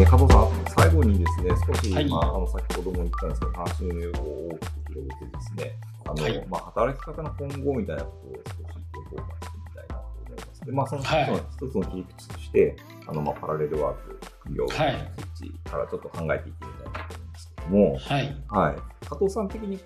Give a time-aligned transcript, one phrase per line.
[0.00, 5.76] えー、加藤さん、最後にですね、少し、はいまあ、あの先ほども言ったんですけど、話の内容を大きく広げてですね、
[6.06, 8.80] あの、はいまあ、働き方の今後みたいなことを少し
[9.12, 10.60] ご紹介してみたいなと思います。
[10.64, 12.76] で、まあ、その一つはいつの切り口として、
[13.08, 18.44] あの、まあ、パラレルワーク、副業のはい設置からちょっと考えていってみたいなと思うんですけども、はい。
[18.48, 19.06] はい。
[19.06, 19.78] 加藤さん的に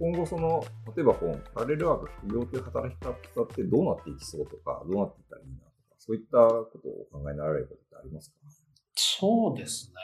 [0.00, 0.64] 今後その、
[0.96, 8.32] 例えばこのパラレルワーク、副業という働き方ってどうなっていきそうとか、どうなっていったらいいなとか、そういったことをお考えになられることってあります
[9.00, 9.94] そうですね。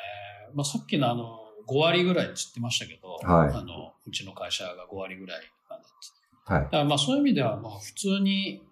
[0.55, 5.89] まあ、さっきのあの、5割ぐらいって言ってましたけど、はいあの、うちの会社が5割ぐらいなんだ
[6.47, 6.71] はいだ。
[6.71, 8.63] からまあそういう意味では、まあ普通に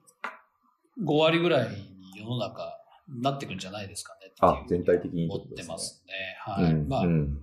[1.02, 1.76] 5割ぐらいに
[2.16, 6.12] 世の中なってくんじゃないですかねっていうあ全体的に思ってますね。
[6.40, 6.64] はい。
[6.72, 7.38] うんまあ、うん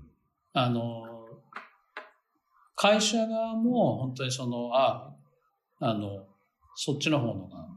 [0.54, 1.04] あの、
[2.76, 5.14] 会社側も本当にその、あ、
[5.80, 6.26] あの、
[6.76, 7.68] そっちの方のが、あ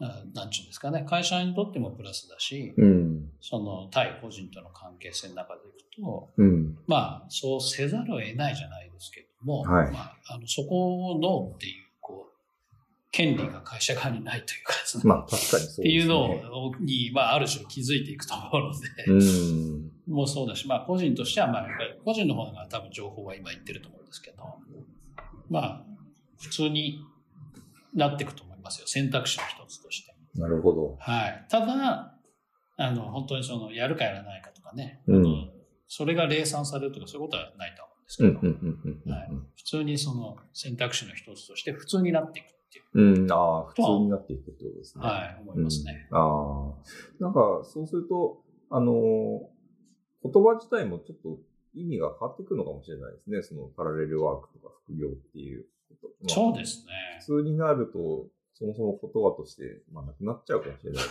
[0.00, 3.30] なんちゅうんですかね、会社にとってもプラスだし、うん。
[3.40, 6.78] その対個人との関係性の中でいくと、うん。
[6.86, 12.32] まあ、そうせざるを得ないじゃないですけども、はいまあ、あのそこをノーっていう、こう、
[13.12, 15.82] 権利が会社側にないというかですね、まあ、確かにそうです、ね。
[15.82, 19.90] っていうのをに、まあ、ある種気づいていくところで、うん。
[20.08, 24.44] もうそうだし、まあ、個人としては、まあ、やっぱり個人の方が多分情報は今言ってると思うんですけど、
[25.50, 25.82] まあ、
[26.40, 27.04] 普通に
[27.92, 28.86] なっていくとますよ。
[28.86, 30.14] 選択肢の一つとして。
[30.34, 30.96] なるほど。
[30.98, 31.46] はい。
[31.48, 32.14] ただ、
[32.76, 35.50] あの、本当にその、やるかやらないかとかね、うん
[35.92, 38.36] それが零散されるとかそういうことはないと思うんですけど、うん。
[38.36, 38.80] うん。
[38.84, 39.02] うん。
[39.06, 39.12] うん。
[39.12, 43.32] はい普通にその選択肢の一つとして普通になっていくっていう、うん。
[43.32, 45.04] ああ、普通になっていくってことですね。
[45.04, 46.08] はい、思いますね。
[46.12, 46.74] うんあ
[47.20, 47.24] あ。
[47.24, 49.60] なんか、そうすると、あのー
[50.22, 51.38] 言葉自体もちょっと
[51.74, 53.42] 意味が変わってくるのかもしれないですね。
[53.42, 56.08] そのパラレルワークとか副業っていうこと。
[56.08, 56.92] まあそうですね。
[57.20, 58.26] 普通になると、
[58.60, 61.02] そもそも言葉として、まあ、なくなっちゃうかもしれない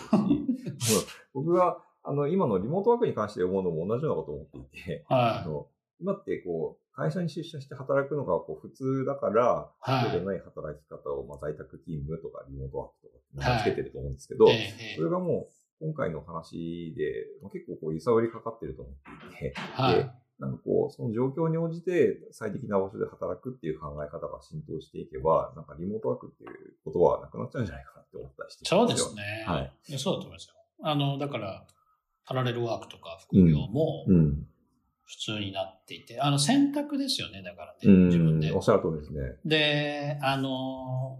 [0.63, 5.67] ですし、 僕が、あの、今のリモートワークに関して思うのも同じようなことを思っていて、あはの、
[5.99, 9.91] 今ってこう、会社に出社して働くのがこう普通だから、い。
[9.91, 10.25] はそうじゃい。
[10.25, 14.55] ない働き方を、まあ、在宅勤務とかリモートワークとかつけてると思うんですけど、ええ
[14.93, 20.11] えそれがもう、今回の話で、まあ、結構こう揺さぶりかかってると思っていて、えはいで。
[20.39, 29.43] なんかこう、その状況に応じて最適な場所で働くっていう考え方が浸透していけば、なんかリモートワークっていうことはなくなっちゃうんじゃないかなって思ったりしてそうでよすね。
[29.45, 29.73] はい。
[29.89, 30.53] いやそうだと思いますよ。
[30.81, 31.67] あの、だから、
[32.25, 34.47] パラレルワークとか副業もうん。
[35.05, 38.05] 普通になっていて、あの、選択ですよね、だからね、うん。
[38.07, 38.61] 自分でおっ。
[38.61, 39.37] しゃる通りですね。
[39.43, 41.17] で、あの、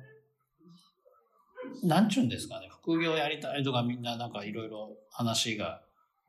[1.84, 5.81] なんちゅうんですかね、副業やりたいとかみんななんかいろいろ話が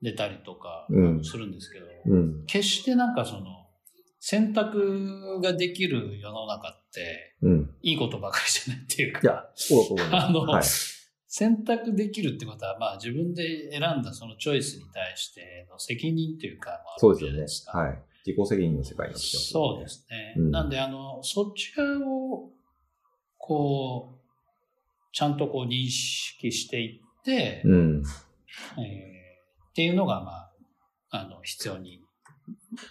[0.03, 2.47] 出たりとかうんするんですけど、うん。
[2.47, 3.67] 決してなんかその、
[4.19, 7.71] 選択ができる世の中って、うん。
[7.83, 10.17] いいことばかりじゃないっていうか、いや、そうだと思います。
[10.27, 10.63] あのはい。
[11.33, 18.03] 選択できるってことは、まあ自分で選んだそのチョイスに対しての責任というか、まあ、そうですよねはい。
[18.27, 19.77] 自己責任の世界になってきますよね。
[19.77, 20.35] そうですね。
[20.39, 22.51] うんなんで、あの、そっち側を、
[23.39, 24.21] こう、
[25.13, 28.03] ちゃんとこう認識していって、うん。
[28.79, 29.20] えー
[29.71, 30.51] っていうのが、まあ、
[31.11, 32.01] あの、必要に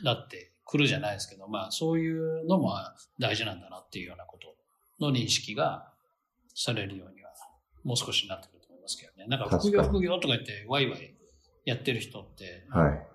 [0.03, 2.73] なってくるじゃないですけど、まあ、そういうのも
[3.19, 5.91] 大事なんだなっていうようなことの認識が
[6.53, 7.31] されるようには、
[7.83, 9.25] もう少しなってくると思いますけどね。
[9.27, 11.15] なんか、副業副業とか言って、ワイワイ
[11.65, 13.07] やってる人って、はい。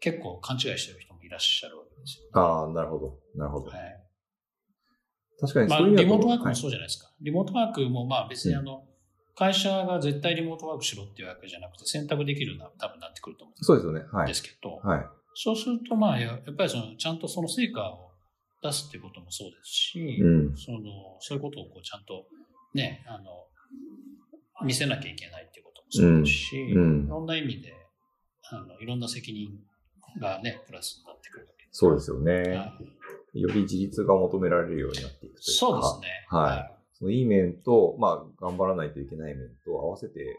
[0.00, 3.18] 結構勘違いしてる人もいらっしゃるわけですよ、ああ、なるほど。
[3.34, 3.70] なるほど。
[3.70, 4.04] はい。
[5.40, 7.12] 確かにまあ、リモートワークもはいそうじゃないですか。
[7.20, 8.84] リモートワークもまあ別にあの、
[9.38, 14.00] 会社が絶対リモートワークしろっていうわけじゃなくて選択できるような多分なってくると思そうですよね。
[14.12, 14.34] はいうんで。
[14.34, 15.06] すけど、はい。
[15.34, 18.10] そうするとまあややっぱりそのちゃんとその成果を
[18.60, 20.56] 出すっていうこともそうですし、うん。
[20.56, 20.80] その
[21.20, 22.26] そういうことをこうちゃんと
[22.74, 23.46] ね、あの、
[24.66, 27.72] 見せなきゃいけないっていうこともそうですし、うんうんいろんな意味で、
[28.50, 29.50] あの、いろんな責任
[30.20, 31.78] がね、プラスになってくるわけです。
[31.78, 32.56] そうですよね。
[32.56, 32.72] はい
[33.34, 35.42] より自立が求められるようになっていくというか。
[35.42, 36.08] そうですね。
[36.28, 40.36] はいそのいい面と、まあ、頑張らないといけない面と合わせて、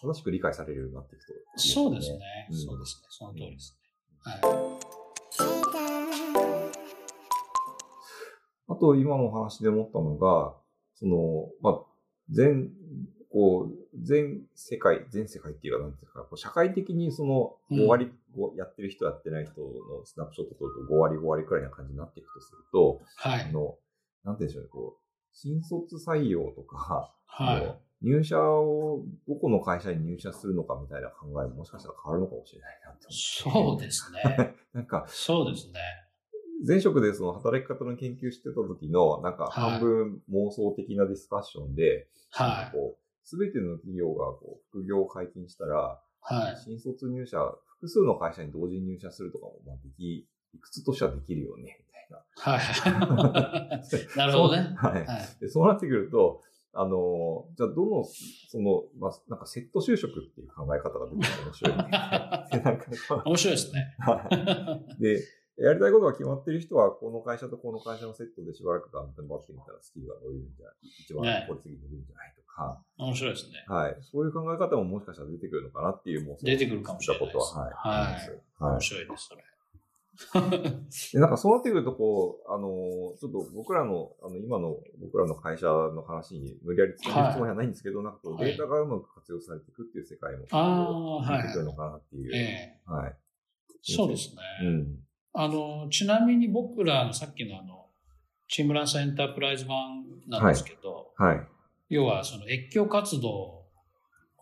[0.00, 2.18] 正しく理解されるようになっていくといそうですね。
[2.50, 3.06] うんそうですね。
[3.08, 3.80] その通りですね。
[4.20, 4.40] はい。
[8.68, 10.54] あと、今のお話で思ったのが、
[10.94, 11.80] その、まあ、
[12.30, 12.70] 全、
[13.30, 23.42] こう、全世界、全世界っていうか、なんていうか、こう社会的にそのうん5割、こうやってる人やってない人のスナップショット取ると5割5割くらいな感じになっていくとすると、はい。
[23.42, 23.76] あの、
[24.24, 25.03] なんて言うんでしょうね、こう、
[25.34, 28.06] 新卒採用とか、はい。
[28.06, 33.76] 入社を、どこの会社に入社するのかみたいな考えももしかしたら変わるのかもしれないなって思って。
[33.76, 34.56] そうですね。
[34.72, 35.80] なんか、そうですね。
[36.66, 46.56] 前職でその働き方の研究してた時の、なんかはい半分妄想的なディスカッションで、はかこう、すべての企業がこう副業を解禁したら、はい。
[46.64, 47.38] 新卒入社、
[47.78, 51.83] 複数の会社に同時に入社するとかも、まあ、でき、理屈としてはできるよね。
[52.36, 52.60] はい。
[54.16, 54.74] なるほどね。
[54.76, 55.06] はい。
[55.06, 55.40] はい。
[55.40, 56.42] でそうなってくると、
[56.72, 58.04] あの、じゃあどの、
[58.48, 61.84] その、まあ、なんかセット就職っていう考え方が出てきて面白いね。
[62.50, 63.96] でなんか面白いですね。
[64.00, 65.22] はいで、
[65.56, 70.74] やりたいことが決まってる人は、この会社とこの会社のセットでしばらく頑張ってみたらスキルが伸びるんじゃない
[71.04, 73.64] 一番効率的に伸びるんじゃないとか、面白いですね。
[73.68, 73.96] はい。
[74.02, 77.72] そういう考え方ももしかしたら出てくるのかなっていう妄想出てくるかもしれないですは、はい。
[77.72, 78.12] はい
[78.58, 78.80] はい面。
[78.80, 79.44] 白いです、それ。
[81.12, 92.34] で、なんかそうなってくると、こう、あのーちょっと僕らの、あの、今の僕らの会社の話に無理やり伝えるつもりはないんですけど、なんかこう、はいデータがうまく活用されていくっていう世界も、ああ、はい出てくるのかなっていう。
[92.34, 93.16] ええはい。
[93.82, 94.42] そうですね。
[94.62, 94.98] うん。
[95.34, 97.86] あの、ちなみに僕らのさっきのあの、
[98.48, 101.46] チームランスエンタープライズ版なんですけど、はい。
[101.88, 103.64] 要はその越境活動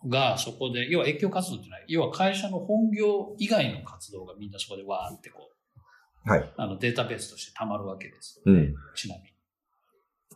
[0.07, 5.52] がそこで、要は越境活動っていうのは、要は会社の本業以外の活動がみんなそこでわーってこう、
[6.25, 6.53] はい。
[6.57, 8.41] あのデータベースとして溜まるわけです。
[8.45, 8.75] うん。
[8.95, 9.33] ちなみに。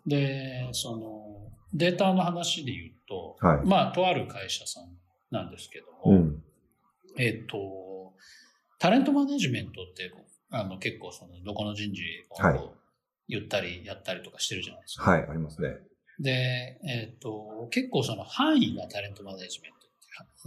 [0.06, 3.66] で、その、データの話で言うと、はい。
[3.66, 4.98] まあ、とある会社さん
[5.31, 6.44] なんですけども、うん。
[7.18, 8.13] えっ、と、
[8.80, 10.12] タレントマネジメントって、
[10.51, 12.01] あの、結構その、どこの人事
[12.42, 12.74] を
[13.28, 15.12] 言ったり、やったりとかしてるじゃないですか。
[15.12, 15.75] はい、ありますね。
[16.19, 19.77] で、えっ、と、結構その範囲がタレントマネジメント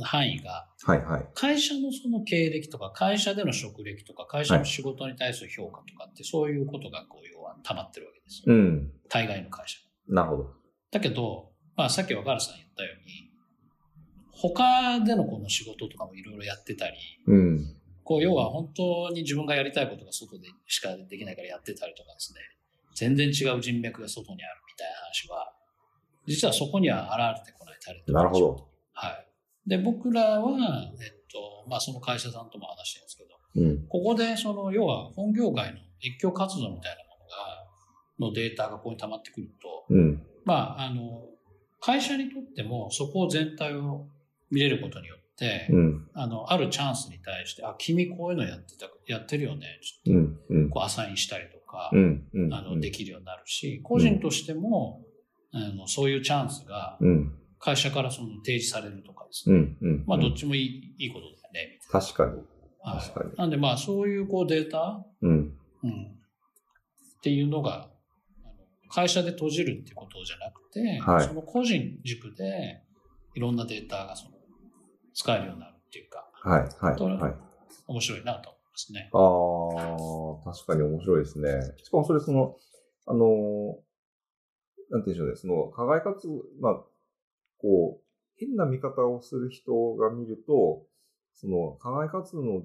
[0.03, 1.29] 範囲が、はい、はい。
[1.35, 8.55] 会社のその経歴とか、会社での職歴とか、会社の仕事に対する評価とかって、そういうことがこう、要は溜まってるわけですよ。
[8.55, 8.93] うん。
[9.09, 9.79] 大概の会社。
[10.09, 10.51] なるほど。
[10.91, 13.31] だけど、まあさっき若原さん言ったように、
[14.33, 16.97] 他でのこの仕事とかもいろいろやってたり、
[17.27, 17.77] うん。
[18.05, 22.41] こう要は本当に自分がやりたいことが外でしかできないからやってたりとかですね、
[22.95, 25.53] 全然違う人脈が外にあるみたいな話は、
[26.27, 28.69] 実はそこには現れてこないタレントなるほど。
[28.93, 29.30] はい。
[29.67, 33.87] で、僕らは、えっと、まあその会社さんとも話してるんですけど、うん。
[33.89, 40.23] ここでその要は本業外の越境活動みたいなものが、のデータがここに溜まってくると、うん。
[40.45, 41.25] まあ、あの、
[41.81, 44.07] 会社にとってもそこ全体を
[44.51, 46.09] 見れることによって、うん。
[46.15, 49.81] あの、あるチャンスに対して、あ、君こういうのやってた、やってるよね。
[49.83, 50.71] ちょっと、。
[50.71, 51.91] こう、アサインしたりとか。
[51.93, 55.03] あの、できるようになるし、個人としても、
[55.53, 57.35] あの、そういうチャンスが、うん。
[57.61, 59.57] 会社からその提示されるとかですね。
[59.57, 59.77] うん。
[59.81, 60.05] うん。
[60.07, 62.33] まあ、どっちもいい、いいことだよね、みたい確かに。
[62.33, 62.93] な。
[62.93, 63.37] はい確かに。
[63.37, 65.31] なんで、まあ、そういう、こう、データ、うん。
[65.83, 66.17] うん、
[67.19, 67.91] っていうのが、
[68.91, 72.83] 会社で閉じるってことじゃなくて、はいその個人軸で
[73.35, 74.33] いろんなデータがその
[75.15, 76.61] 使えるようになるっていうか、はい。
[76.81, 76.97] はい。
[76.97, 77.35] とはい。
[77.87, 79.11] 面白いなと思いますね。
[79.13, 81.51] ああ、確かに面白いですね。
[81.83, 82.57] しかもそれその、
[83.07, 83.29] あのー、
[84.91, 86.81] なんて言うんでしょうね、その、課外活動、まあ、
[87.61, 88.05] こう、
[88.37, 90.87] 変な見方をする人が見ると、
[91.35, 92.63] その、課外活動の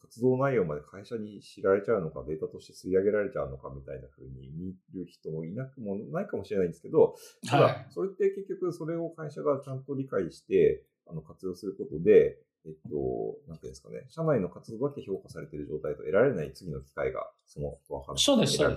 [0.00, 7.16] 活動内容まで会社に知られちゃうのか、データとして吸い上げられちゃうのかみたいな風に見る人もいなくもないかもしれないんですけど、
[7.46, 18.18] たはだ、それって結局それを会社がちゃんと理解して、あの、活用することで、えっと、なんていうんですかね、社内の活動だけ評価されている状態と得られない次の機会が、その、分かる。
[18.18, 18.68] そうです、そう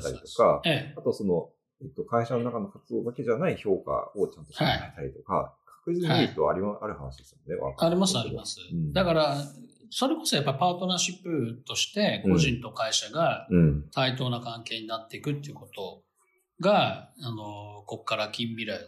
[0.97, 1.49] あとその、
[1.81, 7.61] えっと、会社の中の活動だけじゃない評価をちゃんとしてもらえたりとか、確実にメリットはあり,、ある話ですよね。
[7.77, 8.57] あります、あります。
[8.71, 9.37] うんだから、
[9.93, 13.89] それこそやっぱパートナーシップとして、個人と会社がうん。
[13.91, 16.01] 対等な関係になっていくっていうこと
[16.61, 18.79] が、あの、ここから近未来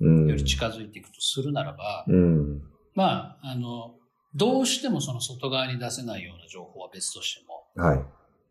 [0.00, 0.26] うん。
[0.26, 2.62] でより近づいていくとするならば、うん。
[2.94, 3.96] まあ、あの、
[4.34, 7.98] どうしてもその外側に出せないような情報は別としても、はい。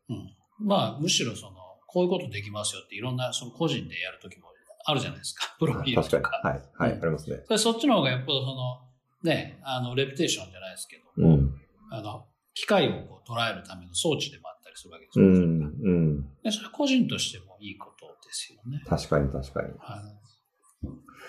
[0.10, 0.36] うん。
[0.60, 1.54] まあ、むしろその、
[1.94, 4.48] こういうことできますよっていろんな、その個人でやるときも
[4.86, 5.56] あるじゃないですか。
[5.60, 6.24] プロフィール確かに。
[6.24, 6.42] とか。
[6.44, 6.62] はい。
[6.74, 6.98] はい。
[6.98, 7.42] うんありますね。
[7.46, 8.82] それそっちの方がやっぱその、
[9.24, 11.56] ね、あの、レプテーションじゃないですけど、うん。
[11.92, 15.26] あの、機械をこう捉えるための装置でもあったりするわけですよ。
[15.26, 15.34] うん。
[15.34, 16.22] うん。
[16.44, 18.82] でそれは個人としてもいいことですよね。
[18.88, 19.68] 確かに、確かに。
[19.78, 20.24] はい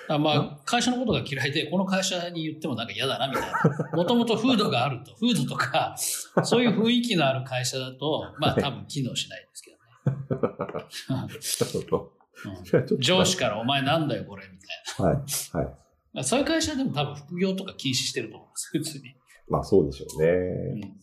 [0.09, 3.90] あまあ、会社のことが嫌いで、この会社に言ってもなんか嫌だなみたいな。
[3.97, 9.73] もともと風土があると、風土とか、そういう雰囲気のある会社だと、まあ多分機能しないですけど
[12.99, 14.66] 上司からお前なんだよこれみた
[15.04, 15.16] いはい。
[15.56, 15.75] はい。
[16.12, 16.25] な。
[16.25, 19.14] そういう会社でも多分副業とか禁止してると思うんです、普通に。
[19.49, 20.28] まあそうでしょうね。
[20.28, 20.99] うん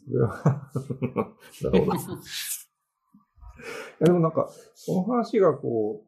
[1.60, 1.93] それは なるほど。
[1.93, 1.98] い
[4.00, 4.50] やでもなんか、
[4.88, 6.05] この話がこ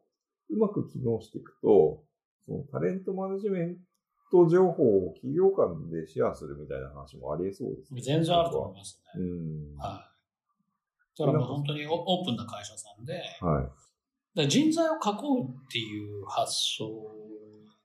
[0.50, 2.02] う、うまく機能していくと、
[2.44, 3.78] そのタレントマネジメン
[4.30, 8.00] ト情報を企業間でシェアするみたいな話もありえそうですね。
[8.02, 9.24] 全然あると思いますうね。
[9.24, 9.76] ん。
[9.76, 10.13] はい。
[11.18, 14.40] だから本当にオオープンな会社さんで、はい。
[14.40, 16.88] ら人材を囲うっていう発想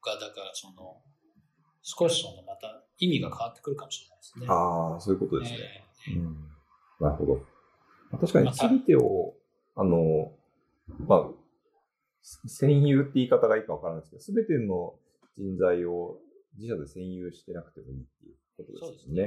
[0.03, 0.97] が、だからその、
[1.81, 4.45] 少しそのまた意味が変わってくるかもしれないですね。
[4.49, 5.57] ああ、そういうことですね。
[6.07, 6.37] ええうん、
[6.99, 7.35] なるほど。
[8.11, 9.35] まあ確かに全てを、
[9.75, 10.31] あの、
[11.07, 11.29] まあ、
[12.47, 14.95] 占有って言い方がいいかわからないですけど、すべての
[15.37, 16.17] 人材を
[16.57, 19.23] 自社で占有してなくてもいいっていうことですよね。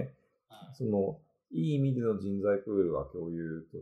[0.48, 1.18] はいその、
[1.52, 3.78] いい意味での人材プールが共有と、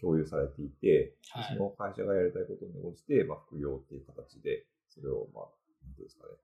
[0.00, 5.44] 共有されていて、はいその会社がやりたいことに応じて、まあ、副業っていう形で、それを、まあ、
[5.84, 6.34] なんていうんですかね。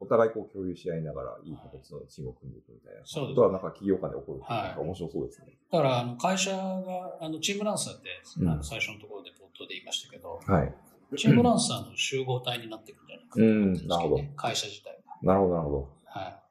[0.00, 5.54] お互いこう共有し合いながら、いい形のチームを組んでいくみたいなそうですことは、なんか企業間で起こるなんか面白そうですね。
[5.70, 8.10] だから、あの、会社が、あの、チームランサーって、
[8.40, 10.74] うんあの最初のところで冒頭で言いましたけど、はい。
[11.16, 15.80] チームランサーの集合体になっていくんじゃないかなと思ってねうんなるほ会社自体なるほど、なるほど。
[16.14, 16.20] が。
[16.20, 16.42] はい。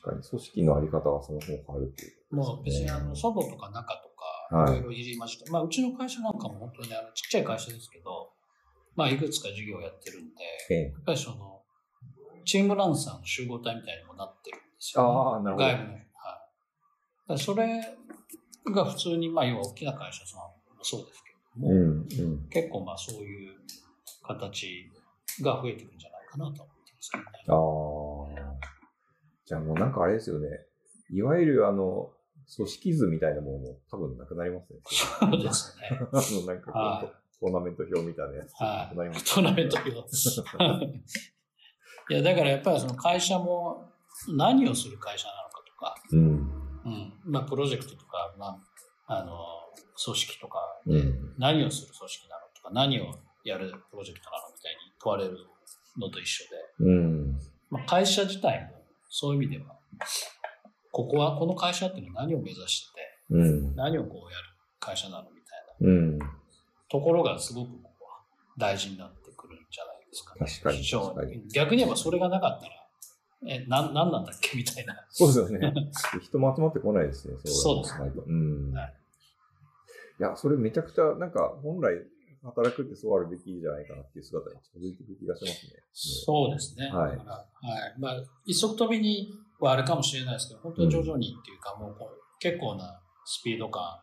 [0.00, 2.64] 確かに、組織のあり方がそもそも変わるっていうもう。
[2.64, 4.11] 別にあの外とか中とはいか、
[4.52, 8.30] いろいろ入りまして、まあうちの会社なんかも本当にあのちっちゃい会社ですけど、
[8.94, 10.30] まあいくつか事業をやってるんで、
[10.70, 11.62] ええやっぱりその、
[12.44, 15.08] チームランサーの集合体みたいにもなってるんですよ、ね。
[15.08, 15.66] ああ、なるほど。
[15.66, 15.92] 外部の。
[15.92, 16.02] はい。
[17.28, 17.96] だそれ
[18.74, 22.48] が普通に、まあ要は大きな会社さんもそうですけども、うん、うん。
[22.50, 23.54] 結構まあそういう
[24.22, 24.90] 形
[25.40, 27.30] が増えていくんじゃないかなと思ってますけどね。
[27.48, 28.72] ああ。
[29.44, 30.48] じゃあもうなんかあれですよね。
[31.10, 32.10] いわゆるあの、
[32.56, 34.78] 組織図みたいなものも多分なくなりますね。
[34.84, 35.98] そうですね。
[36.12, 39.34] あの、なんかこう、はトーナメント表みたいなやつはいなくなります。
[39.34, 39.92] トーナメント表。
[42.10, 43.92] いや、だからやっぱりその会社も
[44.28, 46.20] 何をする会社なのかとか、うん。
[46.84, 48.60] うん、まあプロジェクトとか、ま
[49.06, 49.38] あ、あの、
[50.04, 50.58] 組織とか。
[51.38, 55.46] 何をする組織なのとか、何をやるプロジェクトなのみたいに問われる
[55.98, 57.38] のと一緒で、うん。
[57.70, 59.76] まあ、会社自体もそういう意味では、
[60.92, 63.74] ここは、この会社っていうのは何を目指してて、うん。
[63.74, 64.44] 何をこうやる
[64.78, 66.18] 会社なのみたいなうん。
[66.88, 68.20] ところがすごくここは
[68.56, 70.46] 大事になってくるんじゃないですか、ね。
[70.46, 72.72] 確かに確かに逆に言えばそれがなかったら、
[73.44, 74.94] え、なん、なんなんだっけみたいな。
[75.08, 75.72] そうですよね。
[76.22, 77.34] 人も集まってこないですね。
[77.44, 78.22] そうですないと。
[78.22, 78.72] うん。
[78.72, 78.94] はい
[80.20, 81.98] いや、それめちゃくちゃ、なんか、本来、
[82.44, 85.72] 働くってそうあるべきじゃないかなっていう姿に近づいていく気がしますね。
[85.92, 86.86] そうですね。
[86.86, 87.18] はいはい。
[87.98, 89.32] まあ、一足飛びに
[89.66, 94.00] はあれかもしれないですけど、本当に徐々にっていうか、もうこう結構なスピード感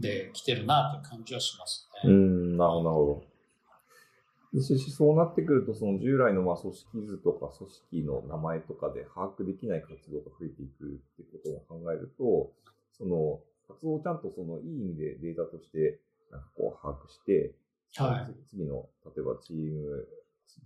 [0.00, 2.10] で来てるなという感じはしますね。
[2.10, 12.52] うん、なるほど、そうなってくると、その従来のまあ組織図とか組織の名前とかで把握できない活動が増えていくってことを考えると、
[12.96, 16.00] その活動をちゃんとそのいい意味でデータとして
[16.32, 17.54] なんかこう把握して、
[17.96, 18.34] はい。
[18.48, 20.08] 次の、例えばチーム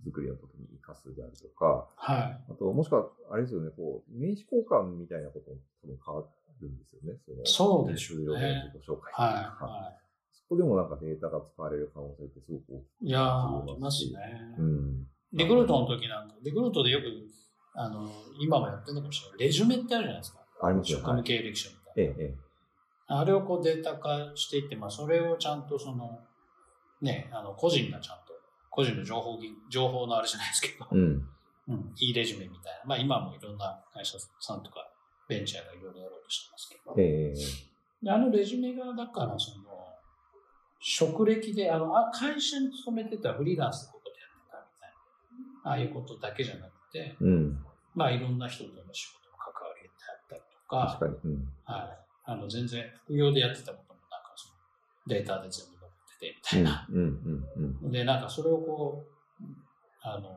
[0.03, 2.51] 作りの時に活かすであるとか、はい。
[2.51, 6.23] あと、もしくは、あれですよね、こう、名刺交換みたいなことも多分変わ
[6.61, 7.19] るんですよね。
[7.25, 9.43] そのそうでしょうね自己紹介とかはい。
[9.43, 9.93] は
[10.31, 13.05] そこでもなんかデータが使われる可能性ってすごく大きい。
[13.05, 13.09] い。
[13.09, 14.55] いやー、ありますね。
[14.57, 15.07] うん。
[15.33, 17.05] リクルートの時なんか、リクルートでよく、
[17.73, 19.39] あの、今もやってるのかもしれない。
[19.39, 20.39] レジュメってあるじゃないですか。
[20.61, 21.01] ありますよね。
[21.01, 22.13] 職務経歴書みたいな。
[22.13, 22.45] ええ、ええ。
[23.07, 26.19] あれをこうデータ化していって、まあ、それをちゃんとその、
[27.01, 28.24] ね、あの、個人がちゃんと、
[28.75, 31.29] 個人の情報ぎ、情報のあれじゃないですけど、うん。
[31.67, 32.81] うん、いいレジュメみたいな。
[32.85, 34.91] まあ、今もいろんな会社さんとか、
[35.27, 37.33] ベンチャーがいろいろやろうとしてますけど、ええ、
[38.03, 39.65] であのレジュメが、だから、その、
[40.79, 44.89] 職歴で、あの、あ会社に勤めてたフリーランスでここでやってたみたい
[45.63, 47.57] な、ああいうことだけじゃなくて、うん。
[47.95, 51.33] まあ、いろんな人との仕事の関わりであったりとか、確かに。
[51.33, 51.47] うん。
[51.63, 52.05] はい。
[52.25, 54.53] あの、全然、副業でやってたことも、なんかその、
[55.07, 55.74] データで全部
[56.19, 56.87] てて、みたいな。
[56.89, 57.91] うん、うん、うん。
[57.91, 59.03] で、なんかそれをこ
[59.41, 59.43] う、
[60.01, 60.29] あの、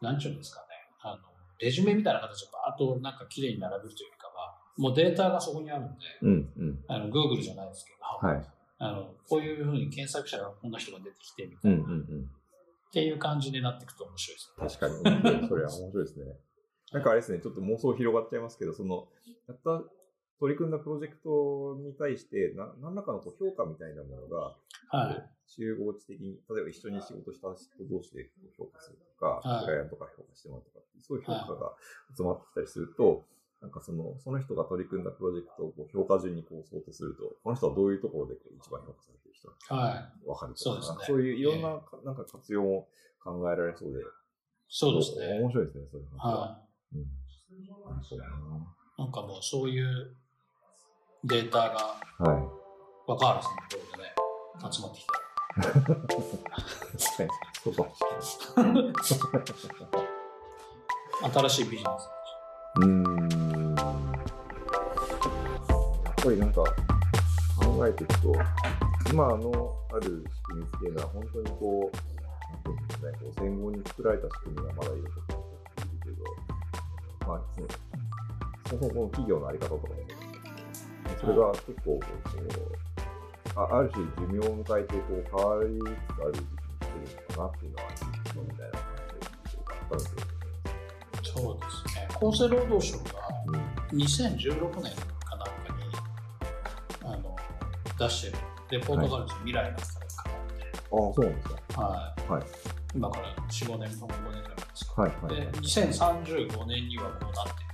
[0.00, 0.66] なんちゅうんですかね、
[1.02, 1.18] あの、
[1.58, 6.84] レジュメみたいな形でバーッとなんか綺麗に並べるというよりかは、もうデータがそこにあるんで、うん、うん。
[6.88, 8.46] あの、Google じゃないですけど、はい。
[8.78, 12.30] あの、こういうふうに検索者がこんな人が出てきて、みたうん、ういな、っん、
[12.92, 14.88] ていう感じになっていくと面白いですね。
[15.00, 15.48] 確かに。
[15.48, 16.26] それは面白いですね。
[16.92, 19.08] なんかあれですね、ちょっと妄想広がっちゃいますけど、その、
[19.48, 19.82] やった、
[20.40, 24.54] 取り組んだプロジェクトに対して、な何らかのこう評価みたいなものが、
[24.90, 25.30] はい。
[25.48, 31.72] 集合値的に、例えば一緒に仕事した人同士で評価するとか、はいクライアントから評価してもらうとかそういう評価が
[32.16, 33.24] 集まってきたりすると、
[33.60, 40.28] なんかその、その人が取り組んだプロジェクトをこう評価順にこう相当すると、この人はどういうところでこう一番評価されてる人なのかはい。
[40.28, 44.04] わかるとか、そうですねそういういろんな、なんか活用も考えられそうで、
[44.68, 45.40] そうですね。
[45.40, 46.40] 面白いですね、そういう話は。
[46.40, 46.62] は
[46.94, 47.06] うん。
[48.98, 50.14] なんかもうそういう
[51.24, 52.42] データがなはい。
[53.08, 54.14] 若原さんのところでね、
[54.70, 55.12] 集まってきた。
[57.58, 57.88] そうか。
[61.32, 62.08] 新しいビジネス。
[62.76, 63.82] うーんや
[66.12, 66.62] っぱりなんか
[67.60, 68.32] 考えていくと、
[69.10, 70.08] 今のある仕
[70.44, 71.96] 組みっていうのは本当にこう、
[72.52, 75.44] なんていうんですかね、こう戦後に作られた仕組みがまだいろいろと残っ
[75.74, 76.24] ているけど、
[77.26, 77.66] まあ、その
[78.68, 80.06] そもそも企業のあり方とかもね
[81.20, 82.08] それが結構こう
[83.56, 90.38] あ、ある種寿命を迎えてこう変わりつつある時期にしてるのかなっていうのは、みたいな話をあったんですけど
[91.40, 92.08] そうですね。
[92.10, 93.04] 厚生労働省が
[93.46, 97.36] うん2016年かなんかにあの
[97.98, 98.38] 出してる
[98.70, 100.64] レポートがあるんですよ、未来の働き方って。
[100.74, 101.82] ああ、そうなんですか。
[101.82, 102.32] はい。
[102.32, 105.02] はい今から4、5年、5年ぐらい前ですか。
[105.02, 105.58] はいはい、はいで、。
[105.58, 107.67] 2035年にはこうなって。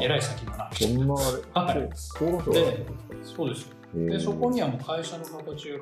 [0.00, 0.86] えらい先の話。
[0.88, 1.14] そんな
[1.54, 1.92] あれ、 で
[3.22, 5.78] そうですで、そこにはもう会社の形が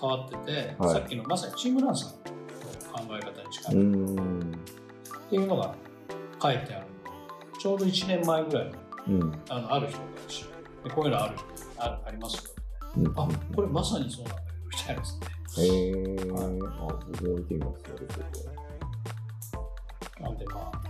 [0.00, 0.94] 変わってて、はい。
[0.94, 2.16] さっきのまさにチームランさんの
[3.08, 4.52] 考え方に近い、っん。
[5.28, 5.74] ていうのが
[6.42, 7.58] 書いてあるの。
[7.58, 8.72] ちょうど1年前ぐらいの
[9.08, 9.42] うん。
[9.48, 10.50] あのある人が知る。
[10.84, 11.36] でこういうのある
[11.78, 12.42] あありますよ。
[12.96, 13.08] うん。
[13.16, 15.06] あこれまさにそうなんだよみたいなで。
[15.06, 15.26] すね
[15.58, 16.34] へえー。
[16.34, 17.96] あ、僕も見てみますよ、
[20.20, 20.89] なんでまあ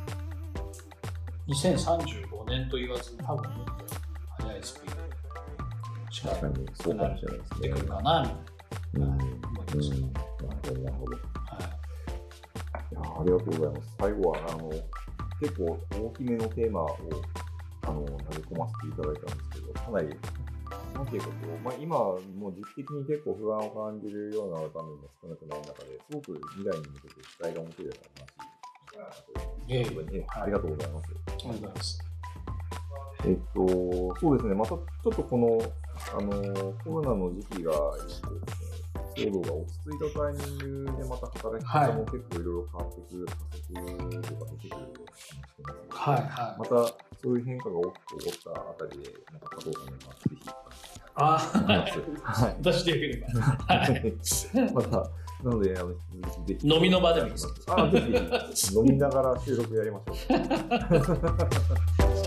[1.50, 5.10] 2035年と言わずに多分もっと速いスピードで
[6.10, 7.68] 近確かに、そうかもしれないですね。
[7.70, 8.36] くるかな
[8.94, 9.02] うん。
[9.02, 11.12] 思いますねるほど、なるほど。
[11.12, 11.60] いな、は
[12.90, 13.96] いやありがとうございます。
[13.98, 14.70] 最後は、あの、
[15.40, 16.98] 結構大きめのテーマを、
[17.82, 18.16] あの、投げ
[18.46, 20.08] 込ませていただいたんですけど、かなり、
[20.94, 28.29] なんていうかこう、まあ、今、もう時期的に結構不安を感じるような場面も少なくない中で、すごく未来に向けて期待が持てるような話い
[29.68, 31.06] えいえ本当にねありがとうございます。
[31.06, 32.10] ありがとうございます
[33.24, 35.60] えっと、そうですね、またちょっとこの、
[36.16, 37.72] あの、コロナの時期が、
[39.18, 45.90] えっと、騒動が落ち着いたタイミングでまた働き方も結構いろいろ変わってくる、加速度が出てくるようなしてます。
[45.90, 46.70] はいはいまた
[47.22, 50.50] そういう変化が大きく起こったあたりで、なんか加藤さんにはぜひ
[51.14, 52.44] あ思います。
[52.44, 52.56] はい。
[52.60, 53.42] 私でよければ
[53.76, 55.10] はい また、
[55.42, 55.96] なので、あの、ぜ
[56.60, 56.68] ひ。
[56.68, 57.48] 飲みの場でもいいです。
[57.68, 62.16] あ、ぜひ、飲みながら収録やりましょう。